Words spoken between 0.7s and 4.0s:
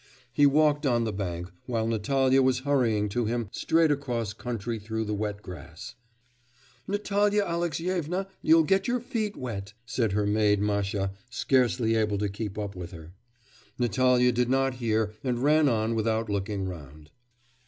on the bank, while Natalya was hurrying to him straight